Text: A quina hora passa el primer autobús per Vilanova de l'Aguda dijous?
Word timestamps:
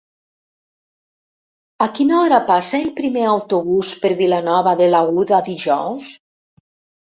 A 1.87 1.87
quina 1.99 2.15
hora 2.21 2.39
passa 2.47 2.79
el 2.79 2.89
primer 3.01 3.27
autobús 3.35 3.93
per 4.07 4.13
Vilanova 4.25 4.75
de 4.83 4.91
l'Aguda 4.97 5.45
dijous? 5.53 6.13